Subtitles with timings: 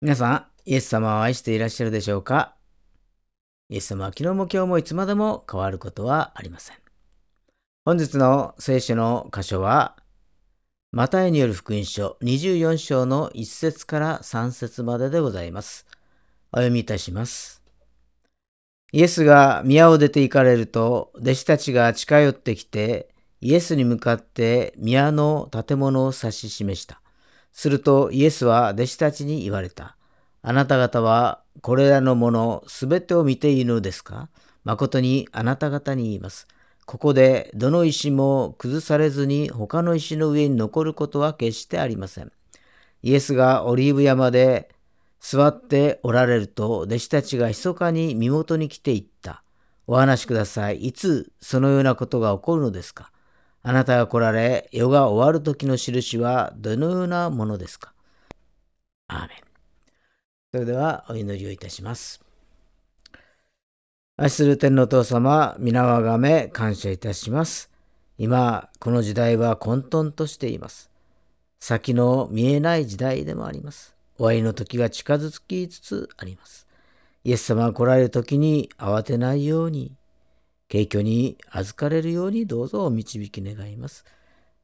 [0.00, 2.54] 皆さん、イエス様を愛していらっしゃるでしょうか？
[3.68, 6.76] イエス様は昨日も今日もいつまでも変わることはありません。
[7.84, 9.96] 本日の聖書の箇所は、
[10.92, 15.84] マタイによる福音書24章の1節から3節まででございます。
[16.52, 17.64] お読みいたします。
[18.92, 27.02] イエスが宮を出て行かれると、弟子たちが近寄ってきて、イエスに向かって宮の建物を指し示した。
[27.52, 29.96] するとイエスは弟子たちに言われた。
[30.42, 34.28] あなた方はこれらのものすべてを見ているのですか？
[34.64, 36.46] 誠にあなた方に言います。
[36.86, 42.32] ここでどの石も崩されずに他の石の上に残ることは決してありません。
[43.02, 44.70] イエスがオリーブ山で
[45.20, 49.42] 座っておられると弟子たちが密かに身元に来ていった。
[49.86, 50.78] お話しください。
[50.86, 53.10] いつそのようなことが起こるのですか？
[53.68, 57.92] あなたが来られ、世が終わる時の印はどのようなものですか？
[59.08, 59.38] アーメン。
[60.54, 62.24] それではお祈りをいたします。
[64.16, 67.70] 愛する天のお父様、皆をあがめ感謝いたします。
[68.16, 70.90] 今、この時代は混沌としています。
[71.60, 73.94] 先の見えない時代でもあります。
[74.16, 76.66] 終わりの時が近づきつつあります。
[77.22, 79.92] イエス様が来られる時に慌てないように、
[80.68, 84.04] 景挙に預かれるようにどうぞお導き願います。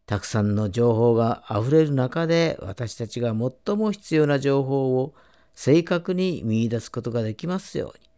[0.07, 3.35] たくさんの情報があふれる中で私たちが
[3.67, 5.15] 最も必要な情報を
[5.55, 8.11] 正確に見いだすことができますように、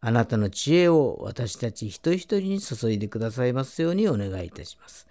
[0.00, 5.06] あなたの知恵を私たち一人一人に注いでくださいますようにお願いいたします。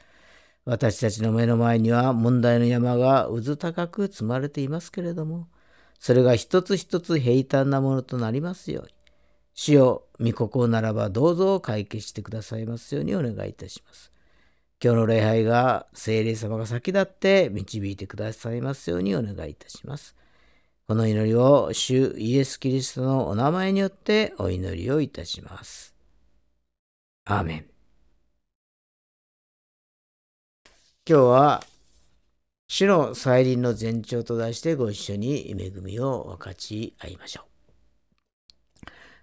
[0.65, 5.47] 私たちの目の前には問題の山が渦高く積まれていますけれども、
[5.99, 8.92] それが一つ一つ平坦なものとなりますように、
[9.55, 14.11] 主よ、御心ならばどうぞ解決してくださいますようにお願いいたします。
[14.83, 20.15] 今日の礼拝が聖霊様が先立って導いてくださいますようにお願いいたします。
[20.87, 25.95] この祈りを主イエス・キリストのお名前によってお祈りをいたします。
[27.25, 27.65] アーメン。
[31.07, 31.63] 今日は
[32.67, 37.52] 主の再臨の前兆と題してご一緒に恵みを分かち合いましょう。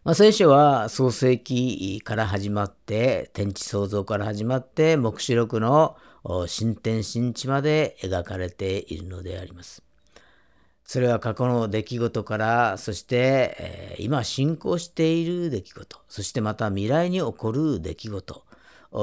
[0.02, 5.94] まあ、聖書は創世記から始まって、天地創造から始まって、黙示録の
[6.46, 9.82] 新天新地まで描かれているのであります。
[10.84, 18.44] それは過去の出来事から、そして、え、今進行している出来事、そしてまた未来に起こる出来事、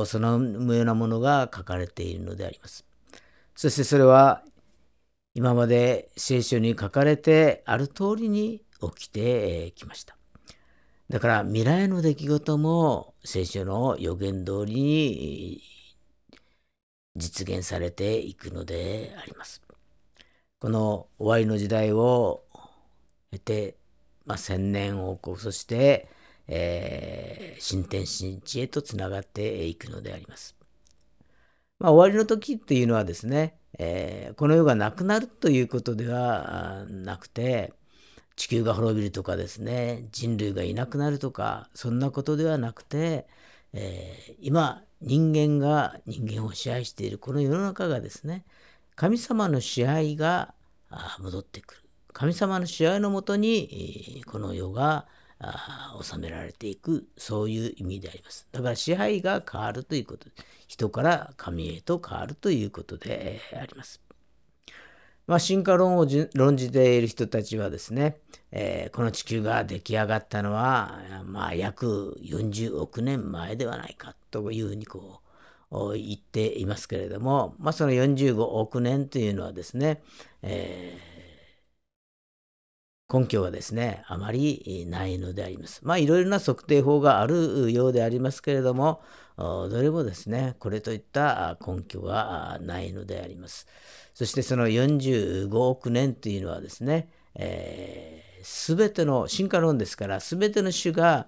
[0.08, 0.40] その
[0.74, 2.88] ようなものが書かれているのであります。
[3.56, 4.44] そしてそれは
[5.36, 8.64] 今まで聖書に書かれてある通りに
[8.98, 10.17] 起きてきました。
[11.10, 15.62] だから未来の出来事も聖書の予言通りに
[17.16, 19.62] 実現されていくのであります。
[20.60, 22.44] この終わりの時代を
[23.32, 23.78] 経て、
[24.26, 26.10] まあ、千年王国、そして、
[26.48, 30.56] えー、新天新地へとつながっていくのであります。
[31.80, 37.74] まあ、終わりの時っていうのはですね、えー、この世がなくなるということではなくて、
[38.38, 43.28] 地球が滅びるとかですね、人類がいなくなるとか、そんなことではなくて、
[43.74, 48.46] えー、今、人間が人間を支配しているこの世の中がですね、
[48.96, 50.54] 神様の支配が
[51.20, 51.82] 戻ってくる。
[52.14, 55.08] 神様の支配のもとに、この世が
[56.02, 58.48] 収められていく、そういう意味であります。
[58.52, 60.28] だから支配が変わるということ
[60.68, 64.07] 人から神へと変わるということであります。
[65.28, 68.18] まあ、進化論を論じている人たちはですね、
[68.52, 75.22] えー、この地球が出来上がったのは、まあ、約40億年前ではないかというふうにこ
[75.72, 80.02] う言っていますけれども、まあ、その45億年というのはですね、
[80.42, 85.82] えー、根拠がですね、あまりないのであります。
[85.84, 89.02] まあ、いろいろな測定法があるようでありますけれども、
[89.38, 93.68] どれもですね、これといった根拠がないのであります。
[94.14, 101.28] そしてその45億年というのはですね、えー、ての進化論ですから全ての種が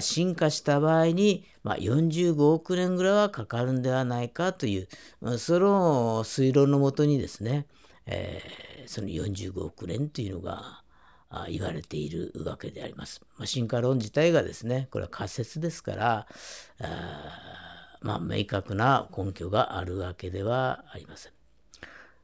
[0.00, 4.88] 進化した場合に、まあ、45億年ぐらいはかかるんではないかという
[5.38, 7.66] その推論のもとにですね、
[8.04, 10.82] えー、その45億年というのが
[11.48, 13.20] 言われているわけであります。
[13.38, 16.26] まあ、進化論自体がですねこれは仮説ですから
[18.06, 21.32] まあ、明確な根拠があるわけではありません。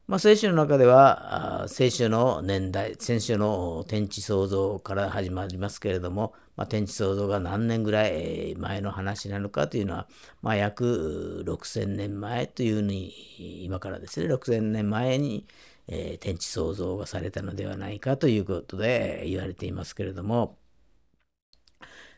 [0.05, 10.07] まあ、聖書の中では、聖書の年代、聖書の天地創造から始まりますけれども、まあ、天地創造が何年ぐらい前の話なのかというのは、
[10.41, 15.47] まあ、約6000年前というふうに、今からですね、6000年前に、
[15.87, 20.57] えー、天地創造がされたのではないかということで言われていますけれども、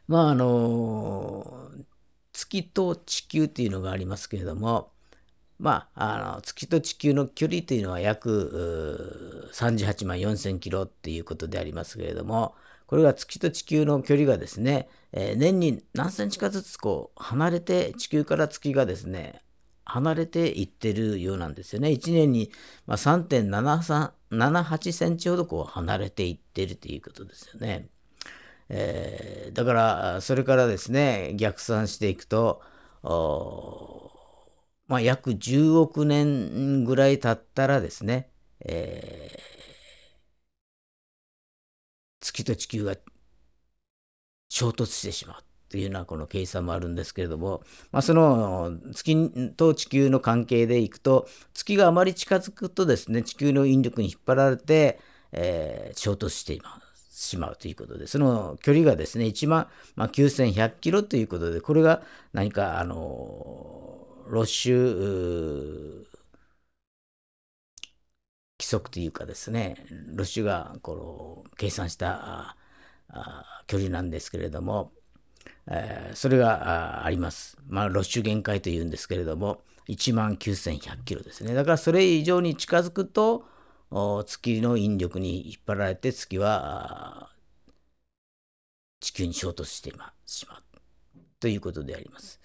[0.08, 1.72] まああの
[2.34, 4.92] 月と地球というのがありますけれども、
[5.60, 12.56] まあ、あの月と地球の距離というのは約38万4000キロっていうことでありますけれども、
[12.88, 19.42] これが月と地球の距離がですね、えー、年に何センチかずつこう離れて、地球から月がですね、
[19.96, 21.88] 離れていってるようなんですよね。
[21.90, 22.52] 1年に
[22.88, 27.88] 3.78センチほどこう離れていってるということですよね。
[28.68, 32.62] えー、だから、それからですね、逆算していくと、
[34.88, 38.30] まあ、約10億年ぐらい経ったらですね、
[38.66, 39.36] えー、
[42.20, 42.96] 月と地球が
[44.50, 45.45] 衝突してしまう
[45.76, 47.62] というようなこの計算もあるんですけれども、
[47.92, 55.02] まあ、その月と地球の関係でいくと月があまり近づくとですね地球の引力に引っ張られて、
[55.34, 56.86] えー、衝突しています。
[57.18, 62.96] しまうということで、その距離がですね、1万、まあ、9100キロということで、これが何か、あの、
[64.28, 66.06] ロッシュ
[68.60, 72.58] 規則というかですね、ロッシュがこの計算した
[73.68, 74.92] 距離なんですけれども、
[75.68, 77.58] えー、それがあります。
[77.68, 81.54] まあ、ロッシュ限界というんですけれども、1万9100キロですね。
[81.54, 83.46] だからそれ以上に近づくと、
[84.26, 87.30] 月の引力に引っ張られて月は
[89.00, 89.94] 地球に衝突して
[90.26, 90.64] しまう
[91.40, 92.40] ということであります。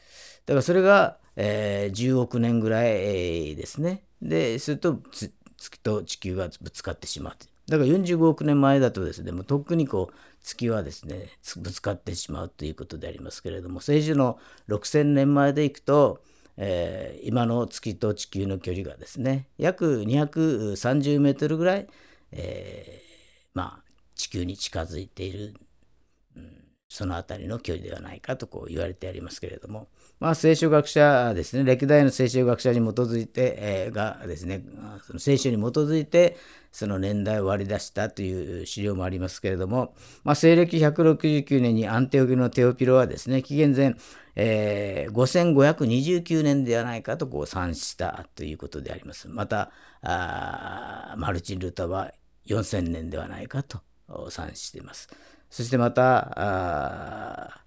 [0.46, 4.04] だからそれが、えー、10億年ぐらいですね。
[4.20, 7.34] で、すると月と地球がぶつかってしまう。
[7.70, 16.20] だから45億年前だとですね、もうとっくにこう月はですね、ぶつかってしまうということでありますけれども、政治の6000年前でいくと、
[16.56, 21.88] えー、今の月と地球の距離がですね約230メートルぐらい、
[22.32, 23.82] えー、まあ
[24.16, 25.54] 地球に近づいている、
[26.36, 29.88] うん、その辺りの距離ではないかとこう言われてありますけれども、
[30.20, 34.62] まあ、聖書学者ですね歴代の聖書学者に基づいて、えー、がですね
[35.06, 36.36] その聖書に基づいて
[36.70, 43.96] その年代を割り出したという資料もありますけれども、まあ、西暦169年にアンテオギのテオピロはですね紀元前
[44.36, 49.28] えー、5529年ではないかとこう算したということであります。
[49.28, 49.70] また、
[50.02, 52.12] マルチン・ルータは
[52.46, 53.82] 4000年ではないかと
[54.30, 55.08] 算しています。
[55.50, 57.64] そしてまた、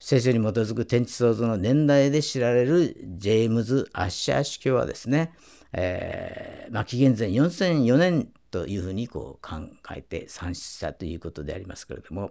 [0.00, 5.32] 聖書に基づく天地創造の年代で知られるジェームズ・アッシャー司教はですね、
[5.72, 9.56] えーまあ、紀元前4004年というふうにこう考
[9.94, 12.30] えて算出したということでありますけれども、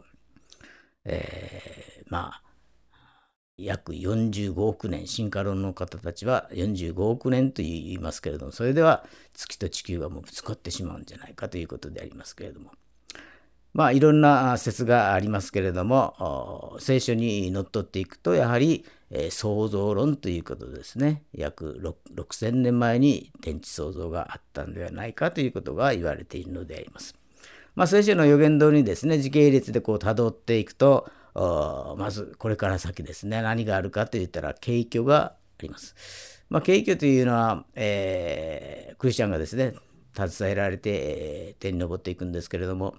[1.06, 2.44] えー、まあ
[3.58, 12.72] 約45億年進化論の方たちは45億年と言いますけれどもそれでは月と地球がもうぶつかってしまうんじゃないかということでありますけれども
[13.78, 21.80] まあいろんな説がありますけれども聖書にのっとっていくとやはり、えー、創造論ということですね約
[22.16, 27.16] 6000年前に天地創造があったんではないかということが言われているのであります。
[27.76, 36.44] まあ、聖書の予言通りにですね時系列でこう辿っていくとまずこれから先ですね何があるかといったら景挙があります。
[36.50, 39.76] まあ、携挙というのは、えー、クリスチャンがですね
[40.18, 42.96] 携えられて、えー、天に昇っていくんですけれども、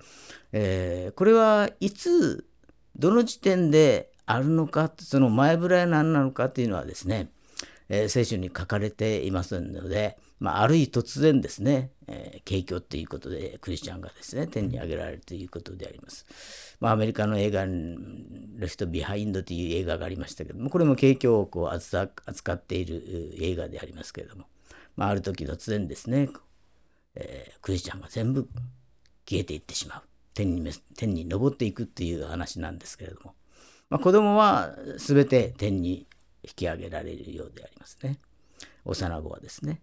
[0.52, 2.46] えー、これはいつ
[2.96, 7.30] どの時点であるのかその前触れは何なのかというのはですね、
[7.88, 16.26] えー、聖書に書かれていますので、まあ、ある日突然ですね、えー、携挙ということでクリスチャンがですね天に上げられるということであります。
[16.80, 24.44] まあ、アメリカの映画「レフト・ビハインド」という映画がありましたけどもこれも携挙をこう扱っている映画でありますけれども、
[24.96, 26.28] まあ、ある時突然ですね、
[27.14, 28.48] えー、クリスチャンが全部
[29.28, 30.02] 消えていってしまう
[30.34, 33.34] 天に天に昇っていくっていう話なんですけれども、
[33.90, 36.06] まあ、子供は全て天に
[36.44, 38.18] 引き上げられるようでありますね
[38.84, 39.80] 幼子はですね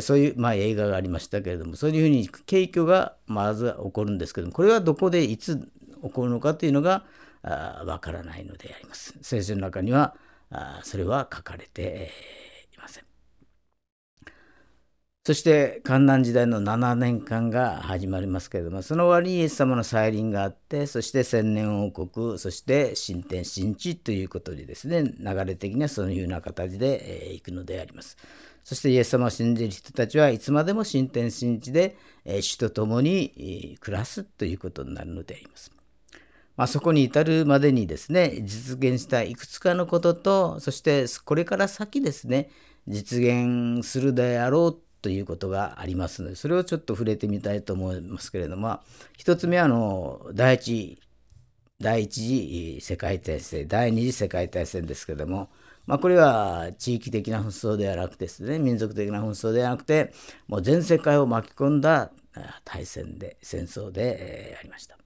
[0.00, 5.56] そういう、まあ、映画がありましたけれどもそういうふうに景挙がまず起こるんですけどもこれはどこでいつ
[6.02, 7.04] 起こるのかというのが
[7.42, 9.14] わからないのであります。
[9.22, 10.16] 聖書の中には
[10.50, 12.55] あそれは書かれていません。
[15.26, 28.16] そして観覧時代の7年間が始まりますけれどもその終わりにイエス様の再臨があってそして千年王国そして新天新地ということでですね流れ的にはそういうような形で、えー、いくのであります。
[28.62, 35.72] そしてイエス様を信じる人たちはいつまでも新天新地で、えー、主と共に暮らすということになるのであります。
[36.56, 42.48] まあ、そこに至るまでにですね実現したいくつかのこととそしてこれから先ですね
[42.86, 48.80] 実現するであろうということがありますのでそれをちょっと触れてみたいと思いますけれども
[49.16, 50.98] 一つ目はあの第一
[51.80, 55.48] 第一次世界大戦第二次世界大戦ですけれども、
[55.86, 60.12] まあ、これは地域的な紛争ではなくてですね民族的な紛争ではなくて
[60.48, 62.10] もう全世界を巻き込んだ
[62.64, 64.98] 大戦で戦争でありました。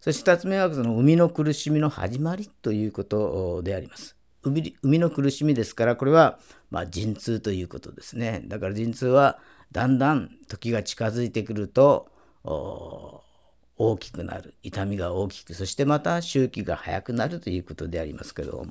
[0.00, 4.16] そして2つ目はその海の苦しみの始まりということであります。
[4.42, 8.42] 海海の苦しみですからこれはま陣痛ということですね。
[8.46, 9.38] だから陣痛は
[9.72, 12.08] だんだん時が近づいてくると
[12.44, 18.66] 大きくなる痛みが大きくそしてまた周期が早くなるということでありますけど、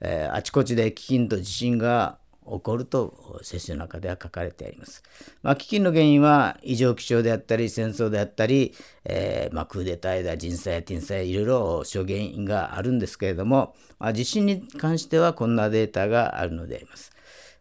[0.00, 2.18] えー、あちこちで飢饉と地震が
[2.48, 5.02] 起こると聖書の中では書かれてあります。
[5.42, 8.74] まあ、飢饉の原因は異常気象であったり戦争であったり、
[9.04, 17.12] えー、まあ、クーデターや人災や天災いろいろ諸原因があるんですけれども、まあ、地震に関してはこんなデータがあるのであります。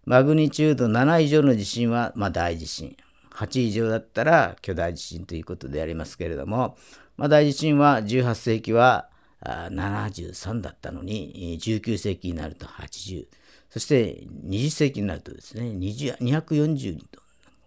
[0.06, 2.96] マグニチュード7以上の地震は、ま大地震
[3.32, 6.78] 8以上だったら巨大地震ということでありますけれども、
[7.18, 9.10] ま大地震は18世紀は
[9.42, 13.28] 73だったのに19世紀になると80。
[13.76, 17.20] そして20世紀になるとですね、240人と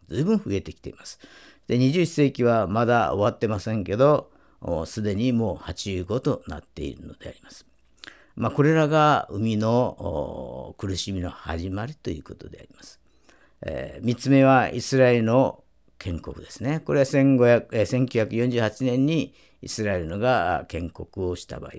[0.08, 1.20] 随分増えてきています。
[1.66, 4.30] で、21世紀はまだ終わってませんけど、
[4.86, 7.66] すでにもう85となっているのであります。
[8.36, 13.00] まあ、これらが海の苦しみの始まりということであります。
[13.66, 15.62] えー、3つ目はイスラエルの
[15.98, 16.80] 建国ですね。
[16.80, 21.72] これは1948年にイスラエルが建国をした場合、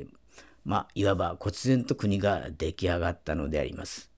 [0.66, 4.09] まあ、いわば忽然と国が出来上がったのであります。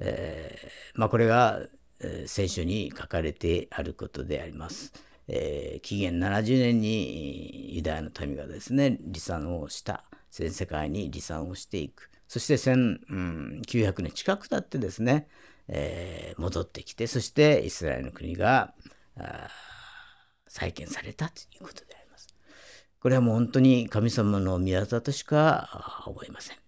[0.00, 1.60] えー、まあ、これが、
[2.00, 4.92] えー、聖書に書かれてあることであります。
[5.28, 15.28] えー、紀元70年にユダヤの民がですね離散をした全世界に離散をしていくそして1900年近く経ってですね、
[15.68, 18.72] えー、戻ってきてそしてイスラエルの国が
[20.46, 22.28] 再建されたということであります。
[23.00, 26.67] これはもう本当に神様の御業としか思えません。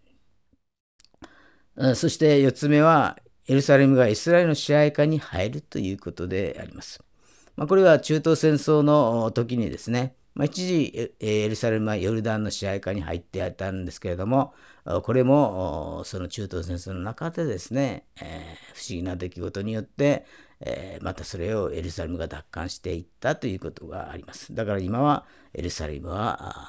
[1.94, 3.18] そして4つ目は、
[3.49, 7.02] エルサレムがイスラエルの支配下に入るということであります。
[7.56, 14.54] まあ、これは中東戦争の時にですね、まあ、一時エルサレムはヨルダンの支配下に入っていたんですけれども、
[15.02, 20.26] これもその中東戦争の中でですね、えー、不思議な出来事によって、
[20.60, 24.54] えー、またそれをエルサレムが奪還していったということがあります。
[24.54, 26.68] だから今はエルサレムは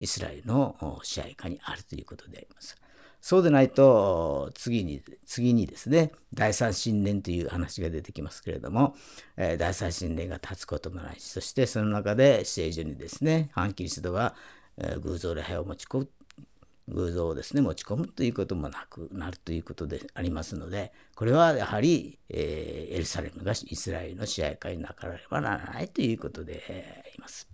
[0.00, 2.81] イスラエルの支配下にあるということであります。
[3.22, 8.96] そうでないと、次に、次にですね、第三神殿という話が出てきますけれども、
[9.36, 14.34] えー、第三神殿が立つこともないし、そしてその中で聖女にですね、反キリストが、
[14.76, 16.08] えー、偶像礼拝を持ち込む、
[16.88, 27.48] 偶像をですね、持ち込むということもなくなるということでありますので、これはやはり、えー、エルサレムがイスラエルの支配下になかればならないということであります。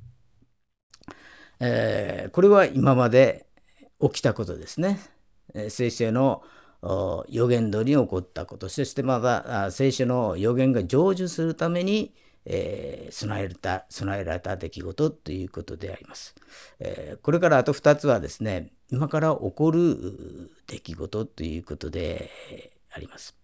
[1.60, 3.44] え、これは今まで
[4.00, 5.17] 起きたことですね。
[5.68, 6.42] 聖書の
[7.28, 12.14] 予言通りに起こったことそしてまた聖書の予言が成就するために、
[12.44, 16.36] えー、備えた備えられた出来事ということであります、
[16.78, 22.30] えー、これからあと2つはですね今から起こる出来事ということで
[22.92, 23.36] あります、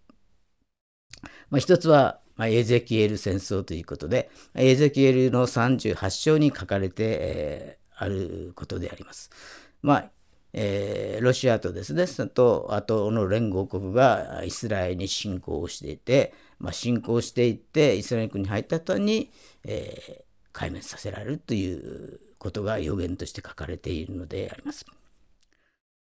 [1.49, 9.29] まあ、一つは、まあ、エゼキエル戦争ということでエゼキエルの38章に書かれて、えー、あることであります。
[9.81, 10.14] まあ
[10.57, 19.31] えー、ロシアとですね、と、あとの連合国がイスラエルに侵攻をしていて、まあ、侵攻していって、イスラエル国に入った後に、
[19.65, 24.85] えー、壊滅させられるということが予言として書かれているのであります。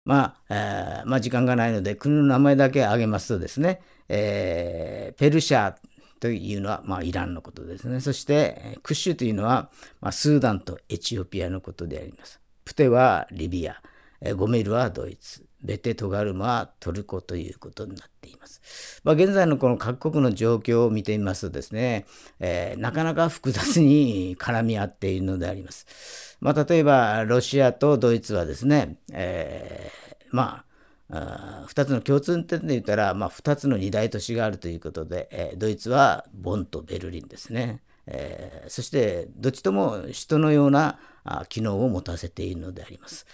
[0.06, 5.74] まあ、えー、まあ、時間がないので、国の名前だけ挙げますとですね、えー、ペルシャ
[6.20, 8.00] というのは、まあ、イランのことですね。
[8.00, 9.72] そして、クッシュというのは、
[10.02, 12.40] まあ、スーダンとエチオピアのことであります。
[12.64, 13.82] プテはリビア。
[14.34, 19.02] ゴメルはドイツ、ベテトガルマはトルコということになっています。
[19.04, 22.06] まあ、現在のこの各国の状況を見てみますとですね、
[22.40, 26.38] えー、なかなか複雑に絡み合っているのであります。
[26.40, 30.66] まあ、例えばロシアとドイツはですね、えー、まあ
[31.10, 37.82] 2つの共通点で言ったら、まあ、2つの二大都市があるということで、えー、ドイツはボンとベルリンですね。
[38.08, 41.00] えー、そしてどっちとも人のような
[41.50, 43.26] 機能を持たせているのであります。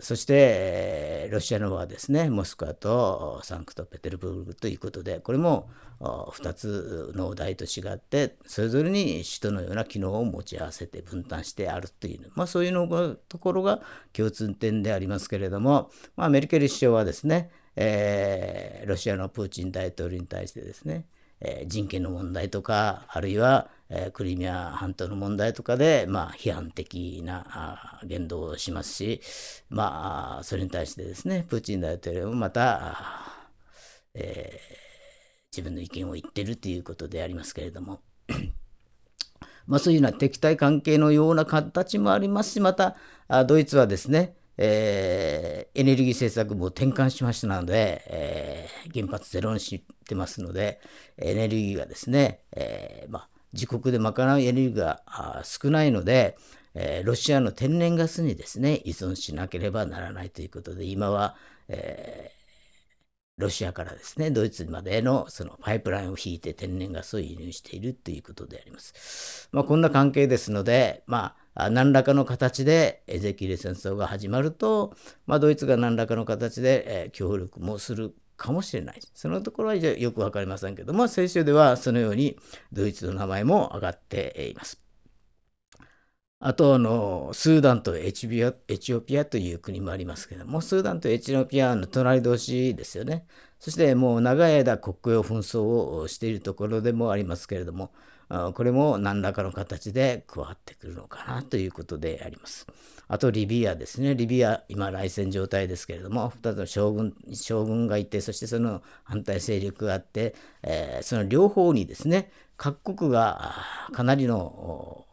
[0.00, 5.68] そして、ロシアの方はですね、モスクワとサンクトペテルブルクということで、これも
[6.00, 12.88] 2つの大都市があって、それぞれに首都のような機能を持ち合わせて分担してあるという、まあ、そういうの
[13.28, 13.80] ところが
[14.14, 21.04] 共通点でありますけれども、まあ、メルケル首相はですね、えー、ロシアのプーチン大統領に対してですね、
[21.40, 29.20] え人権の問題とか、あるいは、えクリミア半島の問題とかで、まあ、批判的な言動をしますし、
[29.70, 32.96] まあ、それに対してですね、プーチン大統領もまた、
[34.14, 38.00] えー、自分の意見を言ってるということでありますけれども、
[39.66, 42.96] まあ、そういうような敵対関係のような形もありますし、また、
[43.46, 50.80] ドイツはですね、えー、エネルギー政策も転換しましたので、えー、原発ゼロにしてますので、
[51.16, 55.02] エネルギーがですね、え、まあ、自国で賄うエネルギーが
[55.44, 56.36] 少ないので、
[57.04, 61.36] ロシアの天然ガスにですね、依存しなければならないということで、今は、
[61.68, 62.30] え
[63.38, 69.48] ロシアからですね、ドイツまでのそのパイプラインを引いて天然ガスを輸入しているということであります。
[69.52, 74.92] まあ、こんな関係ですので、まあ、何らかの形でエゼキレ戦争が始まると、
[75.26, 79.00] まあ、ドイツが何らかの形で、協力もするかもしれない。
[79.12, 82.38] そのところはよくわかりませんけども、聖書ではそのように
[82.72, 84.80] ドイツの名前も挙がっています。
[86.40, 88.28] あとあの、スーダンとエチ
[88.94, 93.26] オピアという国もありますけども、スーダンとエチオピアの隣同士ですよね。
[93.58, 97.92] そしてもう長い間国境紛争をしているところでもありますけれども、
[98.54, 102.68] これも何らかの形で加わってくるのかなということであります。
[103.08, 104.14] あとリビアですね。
[104.14, 113.54] リビア、今内戦状態ですけれども、2つの将軍将軍がいて、そしてその反対勢力があって、えー、その両方にですね、各国が
[113.92, 115.06] かなりの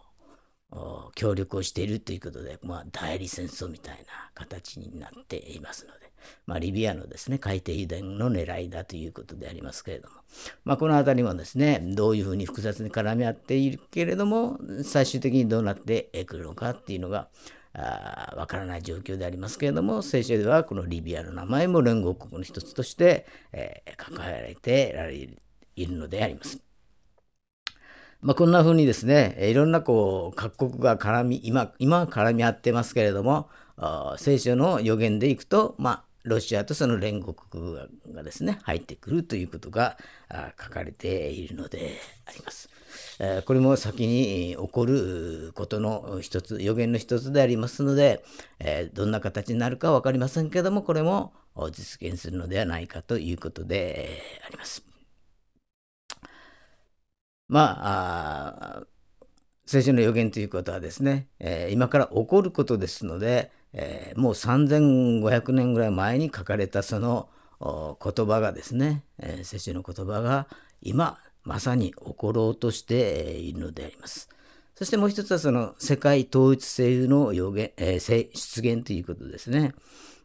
[1.16, 6.12] 協力をしているということで、まあ、代理戦争みたいな形になっていますので、
[6.46, 10.16] まあ、リビアのですね、海底油田の狙いだということでありますけれども、
[10.66, 17.30] まあ、この辺りもですね、どういうふうに複雑に絡み合っているけれども、最終的にどうなってくるのかっていうのが、
[17.78, 26.62] わからない状況でありますけれども、聖書ではこのリビアの名前も連合国の一つとして、えー、抱えられてられいるのであります。
[28.22, 33.50] まあ、こんな風にですね、いろんなこう各国が絡み、今、今は絡み合ってますけれども、
[34.18, 37.76] 聖書の予言でいくと、まあ、ロシアとその連合国
[38.14, 39.98] がですね、入ってくるということが
[40.62, 42.70] 書かれているのであります。
[43.46, 48.24] これも先に起こることの一つ、予言の一つでありますので、
[48.94, 51.34] どんな形になるか分かりませんけども、これも
[51.72, 54.84] 実現するのではないかということであります。
[57.48, 58.84] まあ、
[59.66, 70.48] 聖書の予言ということはですね、えー、今から起こることですので、えー、もう3500年ぐらい前に書かれたその言葉がですね、えー、聖書の言葉が
[70.82, 74.30] 今まさに起ころうとしているのであります。
[74.76, 79.74] そしてもう一つはその世界統一性の予言、えー、出現ということですね。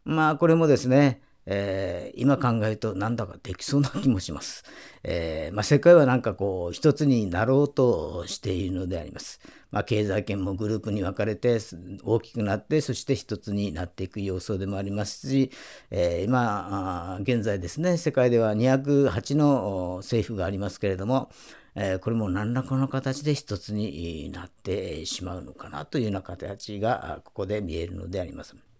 [0.03, 4.63] まあこれもですね、えー、今考えるとなんだかできそうな気もします。
[5.03, 9.39] えー、まあ、世界はなんかこう一つになろうとしているのであります。
[9.71, 11.57] まあ、経済圏もグループに分かれて
[12.03, 15.51] 大きくなってそして一つになっていく様相でもありますし、
[15.89, 21.31] えー、今現在ですね世界では208の政府がありますけれども、
[21.75, 28.70] えー、これも何らかの形で一つになってしまうのかなというような形がここで見えるのであります。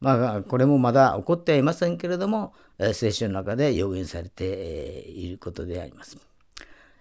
[0.00, 2.52] まあ、これもまだ起こってはいませんけれども、
[2.92, 4.44] 聖書の中で予言されて
[5.08, 6.18] いることであります。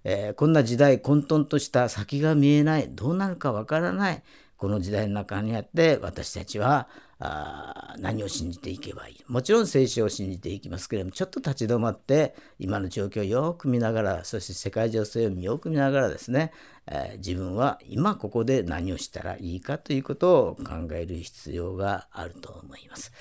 [0.07, 4.23] えー、こんな時代混沌とした先が見えないどうなるかわからない
[4.55, 6.87] この時代の中にあって私たちは
[7.19, 9.23] あ何を信じていけばいい？
[9.27, 16.51] もちろん聖書を信じていきますけれどもちょっと立ち止まって今の状況をよく見ながらそして世界情勢をよく見ながらですね、
[16.87, 23.13] えー、自分は今ここで何をしたらいいかということを考える必要があると思います。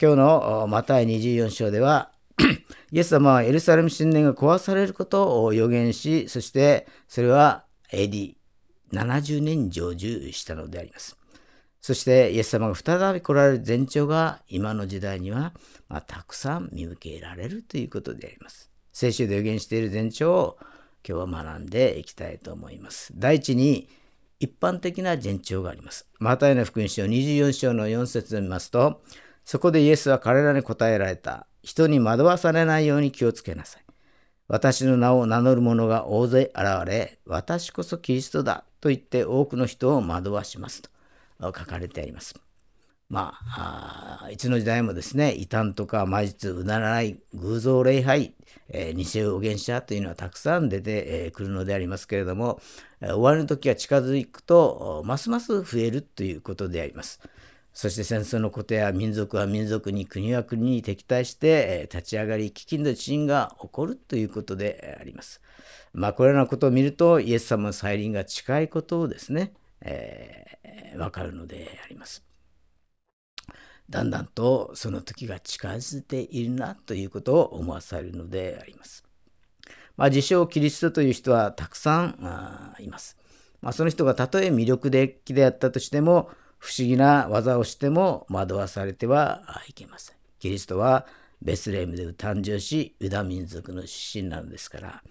[0.00, 2.12] 今日のマタイ24章では
[2.92, 11.16] イエス様はエルサレム神殿が壊されることを予言し、そしてそれは AD70 年に成就したのであります。
[11.82, 15.52] そしてイエス様が再び来られる前兆が今の時代には、
[15.88, 18.70] まあ、たくさん見受けられるということであります。
[18.92, 20.58] 聖書で予言している前兆を
[21.06, 23.12] 今日は学んでいきたいと思います。
[23.16, 23.88] 第一に
[24.38, 26.06] 一般的な前兆があります。
[26.20, 29.02] マタイの福音書24章の4節を見ますと、
[29.44, 31.48] そこでイエスは彼らに答えられた。
[31.64, 33.82] 人に惑わされないように気をつけなさい。
[34.46, 40.91] 私の名を名乗る者が大勢現れ、私こそキリストだと言って多くの人を惑わしますと
[41.46, 42.34] 書かれてあります。
[43.08, 48.34] まあ、あいつの時代もですね、異端とか魔術、うならない、偶像礼拝、
[48.70, 52.58] えー、偽予言者というのはたくさん出てく、るのでありますけれども、
[53.00, 57.20] 終わりの時が近づくと、ますます増えるということであります。
[57.74, 65.40] そして戦争のことや民族は民族に国は国に敵対して立ち上がり飢饉の地震が起こるということであります。
[65.92, 69.52] まあこれらのことを見るとイエス様の再臨が近いことをですね、
[69.82, 72.24] えー、わかるのであります。
[73.90, 79.04] だんだんとその時が近づいているなということを思わされるのであります。
[79.96, 83.16] まあ、自称キリストという人はたくさんいます。
[83.60, 90.16] まあ、その人がたとえ魅力的であったとしても、不思議な技をしても惑わされてはいけません。
[90.38, 91.06] キリストは
[91.42, 95.02] ベスレームで誕生し、ユダ民族の出身なのですから、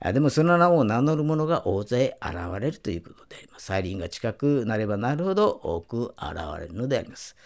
[0.00, 7.36] でもその名を名乗る者が大勢現れるということであります、再臨が近くなればなるほど多く現れるのであります。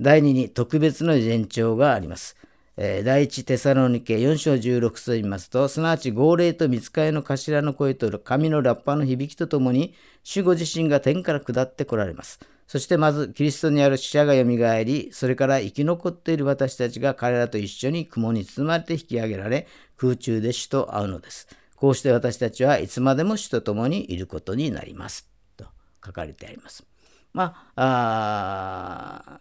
[0.00, 2.36] 第2に特別の前兆があります。
[2.76, 12.40] 第一テサロニケ4章16と言いますと、すなわち号令と見つかりの頭の声と神のラッパの響きとともに、主ご自身が天から下ってこられます。
[12.66, 21.48] そしてまず、キリストにある死者がよみがえり、それから生き残っている私たちが彼らと一緒に雲に包まれて引き上げられ、空中で主と会うのです。
[21.82, 25.28] こうして私たちはいつまでも主と共にいることになります。
[25.56, 25.64] と
[26.06, 26.86] 書かれてあります。
[27.32, 29.40] まあ、あ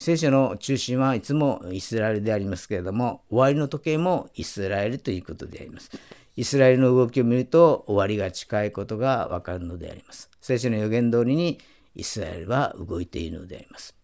[0.00, 5.90] 聖書の中心はいつもイスラエルでありますけれども、終わりの時計もイスラエルということであります。
[6.34, 10.30] イスラエルの動きを見ると終わりが近いことがわかるのであります。
[10.40, 11.58] 聖書の予言通りに
[11.94, 13.94] イスラエルは動いているのであります。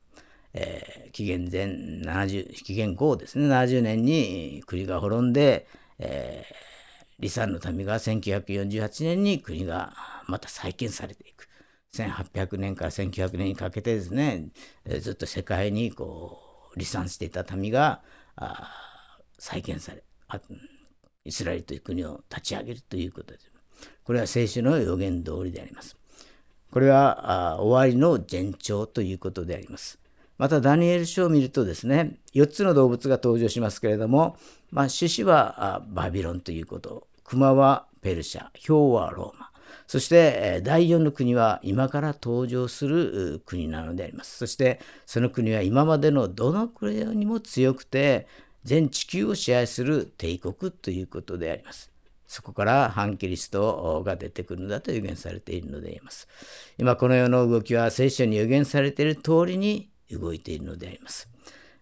[0.53, 1.65] えー、紀元前
[2.05, 5.67] 70、紀元後ですね、70年に国が滅んで、
[5.99, 6.70] えー、
[7.21, 9.93] 離散の民が1948年に国が
[10.27, 11.49] また再建されていく。
[11.93, 14.49] 1800年から1900年にかけてですね、
[15.01, 18.03] ずっと世界にこう離散していた民が
[19.39, 20.03] 再建され
[21.25, 23.51] イスラエルという国を立ち上げるということです。
[24.05, 25.97] これは聖書の予言通りであります。
[26.71, 29.99] これは終わりの前兆ということであります。
[30.39, 34.39] またダニエル書を見るとですね、4つの動物が登場しますけれども、
[34.71, 39.51] まあ、獅子はバビロンということ、熊はペルシャ、ヒョウはローマ、
[39.87, 44.37] そして第四の国は今から登場する国なのであります。
[44.37, 48.27] そしてその国は今までのどの国よりも強くて
[48.65, 51.93] 全地球を支配する帝国ということであります。
[52.27, 56.27] そこから反キリストが出てくるのだと予言されているのであります。
[56.79, 61.29] 今この世の動きは聖書に予言されている通りに動いているのであります。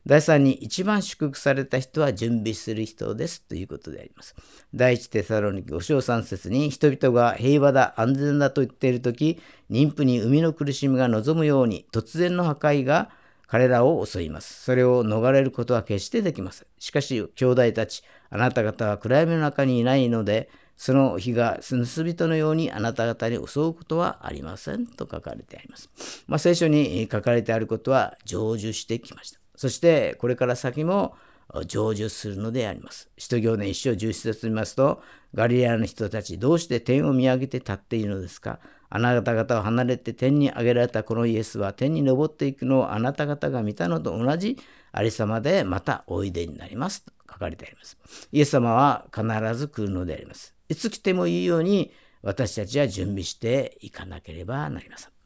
[0.07, 4.35] 第3に一番祝福された人は準備する人ですということであります。
[4.75, 13.11] 第一テサロニキ5章3節に人々が平和だ安全だと言っている時妊婦に生みの苦しみが望むように突然の破壊が
[13.47, 14.63] 彼らを襲います。
[14.63, 16.67] それを逃れることは決してできません。
[16.79, 25.91] しかし兄弟たちあなた方は暗闇の中にいないのでその日が盗人のようにあなた方に襲うことはありませんと書かれてあります。
[26.29, 29.38] まあ、聖書に書かれてあることは成就してきました。
[29.59, 31.17] そしてこれから先も
[31.53, 33.11] 成就するのであります。
[33.19, 35.03] 使徒行伝一章十七節見ますと、
[35.35, 44.59] ガリレアの人たち、どうして天を見上げて立っているのですかあなた方を離れて天に上げられたこのイエスは天に昇っていくのをあなた方が見たのと同じ
[44.93, 47.99] ありさまでまたおいでになりますと書かれてあります。
[48.31, 50.55] イエス様は必ず来るのであります。
[50.69, 51.93] いつ来てもいいように
[52.23, 55.18] 私たちは準備していかなければなりません。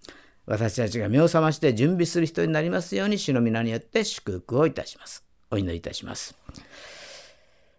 [0.47, 5.25] 私たちが目を覚まして準備する人になりますように主の皆によって祝福をいたします。
[5.51, 6.37] お祈りいたします。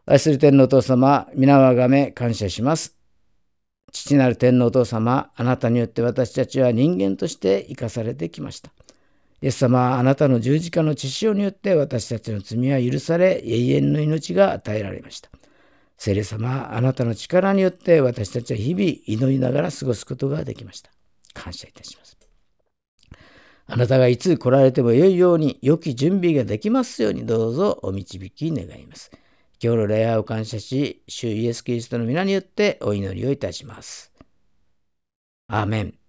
[0.05, 2.97] 愛する天のお父様、皆をあがめ感謝します。
[3.91, 8.71] 父なる天のお父様、あなたによって私たちは人間として生かされてきました。
[9.41, 15.29] イエス様、あなたの十字架の血潮によって私たちの罪は許され、永遠の命が与えられました。
[15.97, 20.91] 聖霊様、あなたの力によって私たちは日々祈りながら過ごすことができました。
[21.33, 22.22] 感謝いたします。
[23.65, 29.11] あなたがいつ来られてもよいように、良き準備ができますようにどうぞお導き願います。
[29.61, 34.11] 今日の礼拝を感謝し、主イエス・キリストの皆によってお祈りをいたします。
[35.47, 36.02] アーメン。